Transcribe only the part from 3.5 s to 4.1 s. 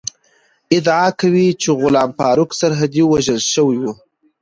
شوی ؤ